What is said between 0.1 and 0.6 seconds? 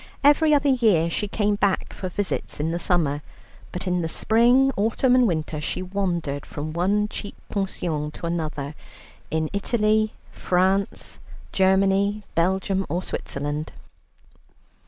Every